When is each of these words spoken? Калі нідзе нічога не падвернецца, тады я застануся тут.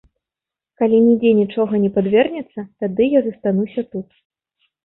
Калі 0.81 1.01
нідзе 1.07 1.33
нічога 1.41 1.73
не 1.83 1.91
падвернецца, 1.97 2.65
тады 2.85 3.11
я 3.17 3.23
застануся 3.29 3.81
тут. 3.93 4.07